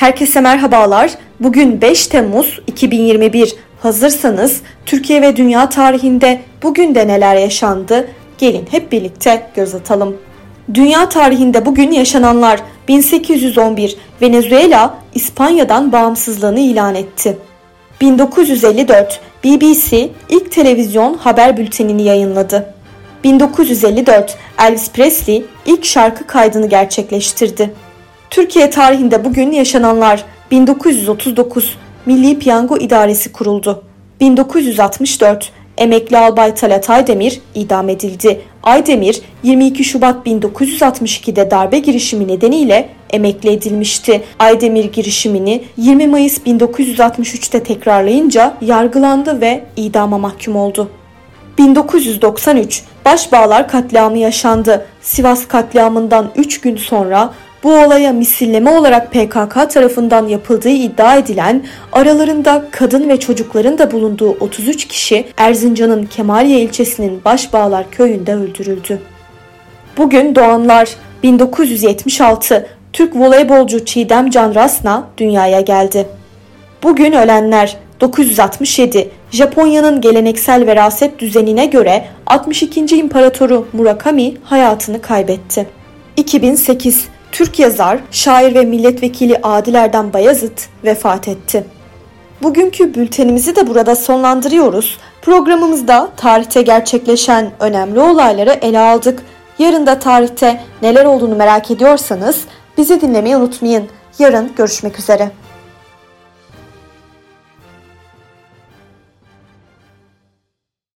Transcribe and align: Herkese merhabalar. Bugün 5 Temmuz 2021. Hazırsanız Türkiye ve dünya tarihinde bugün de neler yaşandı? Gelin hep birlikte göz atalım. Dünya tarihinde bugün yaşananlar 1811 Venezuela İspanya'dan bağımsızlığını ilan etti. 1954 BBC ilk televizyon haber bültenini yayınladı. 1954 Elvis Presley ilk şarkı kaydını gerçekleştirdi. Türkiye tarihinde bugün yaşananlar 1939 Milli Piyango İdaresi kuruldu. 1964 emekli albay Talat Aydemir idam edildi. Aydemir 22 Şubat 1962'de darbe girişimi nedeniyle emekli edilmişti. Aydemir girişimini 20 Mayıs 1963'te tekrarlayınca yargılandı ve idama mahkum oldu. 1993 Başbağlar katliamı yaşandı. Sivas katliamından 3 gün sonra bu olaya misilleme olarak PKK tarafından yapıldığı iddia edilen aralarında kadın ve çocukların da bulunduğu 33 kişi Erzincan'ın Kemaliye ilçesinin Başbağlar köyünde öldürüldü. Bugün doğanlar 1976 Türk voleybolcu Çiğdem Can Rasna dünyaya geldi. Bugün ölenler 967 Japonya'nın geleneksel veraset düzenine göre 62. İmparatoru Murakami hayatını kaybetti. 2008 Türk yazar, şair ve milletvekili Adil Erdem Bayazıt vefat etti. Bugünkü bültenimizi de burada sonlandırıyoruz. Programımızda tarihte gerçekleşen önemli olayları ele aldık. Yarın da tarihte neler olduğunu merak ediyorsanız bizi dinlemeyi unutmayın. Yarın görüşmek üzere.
Herkese 0.00 0.40
merhabalar. 0.40 1.10
Bugün 1.40 1.80
5 1.80 2.06
Temmuz 2.06 2.60
2021. 2.66 3.54
Hazırsanız 3.82 4.60
Türkiye 4.86 5.22
ve 5.22 5.36
dünya 5.36 5.68
tarihinde 5.68 6.40
bugün 6.62 6.94
de 6.94 7.08
neler 7.08 7.36
yaşandı? 7.36 8.08
Gelin 8.38 8.66
hep 8.70 8.92
birlikte 8.92 9.46
göz 9.54 9.74
atalım. 9.74 10.16
Dünya 10.74 11.08
tarihinde 11.08 11.66
bugün 11.66 11.90
yaşananlar 11.90 12.60
1811 12.88 13.96
Venezuela 14.22 14.94
İspanya'dan 15.14 15.92
bağımsızlığını 15.92 16.60
ilan 16.60 16.94
etti. 16.94 17.38
1954 18.00 19.20
BBC 19.44 20.08
ilk 20.28 20.52
televizyon 20.52 21.14
haber 21.14 21.56
bültenini 21.56 22.02
yayınladı. 22.02 22.74
1954 23.24 24.38
Elvis 24.58 24.90
Presley 24.90 25.44
ilk 25.66 25.84
şarkı 25.84 26.26
kaydını 26.26 26.66
gerçekleştirdi. 26.66 27.70
Türkiye 28.30 28.70
tarihinde 28.70 29.24
bugün 29.24 29.52
yaşananlar 29.52 30.24
1939 30.50 31.76
Milli 32.06 32.38
Piyango 32.38 32.76
İdaresi 32.76 33.32
kuruldu. 33.32 33.82
1964 34.20 35.52
emekli 35.78 36.18
albay 36.18 36.54
Talat 36.54 36.90
Aydemir 36.90 37.40
idam 37.54 37.88
edildi. 37.88 38.40
Aydemir 38.62 39.22
22 39.42 39.84
Şubat 39.84 40.26
1962'de 40.26 41.50
darbe 41.50 41.78
girişimi 41.78 42.28
nedeniyle 42.28 42.88
emekli 43.10 43.50
edilmişti. 43.50 44.22
Aydemir 44.38 44.92
girişimini 44.92 45.64
20 45.76 46.06
Mayıs 46.06 46.38
1963'te 46.38 47.62
tekrarlayınca 47.62 48.54
yargılandı 48.60 49.40
ve 49.40 49.64
idama 49.76 50.18
mahkum 50.18 50.56
oldu. 50.56 50.90
1993 51.58 52.82
Başbağlar 53.04 53.68
katliamı 53.68 54.18
yaşandı. 54.18 54.86
Sivas 55.02 55.48
katliamından 55.48 56.30
3 56.36 56.60
gün 56.60 56.76
sonra 56.76 57.34
bu 57.62 57.74
olaya 57.74 58.12
misilleme 58.12 58.70
olarak 58.70 59.12
PKK 59.12 59.70
tarafından 59.70 60.28
yapıldığı 60.28 60.68
iddia 60.68 61.16
edilen 61.16 61.64
aralarında 61.92 62.64
kadın 62.70 63.08
ve 63.08 63.20
çocukların 63.20 63.78
da 63.78 63.90
bulunduğu 63.92 64.30
33 64.30 64.88
kişi 64.88 65.24
Erzincan'ın 65.36 66.06
Kemaliye 66.06 66.60
ilçesinin 66.60 67.24
Başbağlar 67.24 67.90
köyünde 67.90 68.34
öldürüldü. 68.34 69.00
Bugün 69.96 70.34
doğanlar 70.34 70.88
1976 71.22 72.66
Türk 72.92 73.16
voleybolcu 73.16 73.84
Çiğdem 73.84 74.30
Can 74.30 74.54
Rasna 74.54 75.08
dünyaya 75.18 75.60
geldi. 75.60 76.06
Bugün 76.82 77.12
ölenler 77.12 77.76
967 78.00 79.10
Japonya'nın 79.30 80.00
geleneksel 80.00 80.66
veraset 80.66 81.18
düzenine 81.18 81.66
göre 81.66 82.04
62. 82.26 82.80
İmparatoru 82.96 83.68
Murakami 83.72 84.34
hayatını 84.44 85.02
kaybetti. 85.02 85.66
2008 86.16 87.08
Türk 87.32 87.58
yazar, 87.58 87.98
şair 88.10 88.54
ve 88.54 88.64
milletvekili 88.64 89.40
Adil 89.42 89.74
Erdem 89.74 90.12
Bayazıt 90.12 90.68
vefat 90.84 91.28
etti. 91.28 91.64
Bugünkü 92.42 92.94
bültenimizi 92.94 93.56
de 93.56 93.66
burada 93.66 93.96
sonlandırıyoruz. 93.96 94.98
Programımızda 95.22 96.08
tarihte 96.16 96.62
gerçekleşen 96.62 97.50
önemli 97.60 98.00
olayları 98.00 98.50
ele 98.50 98.78
aldık. 98.78 99.22
Yarın 99.58 99.86
da 99.86 99.98
tarihte 99.98 100.60
neler 100.82 101.04
olduğunu 101.04 101.34
merak 101.34 101.70
ediyorsanız 101.70 102.44
bizi 102.78 103.00
dinlemeyi 103.00 103.36
unutmayın. 103.36 103.88
Yarın 104.18 104.50
görüşmek 104.56 104.98
üzere. 104.98 105.30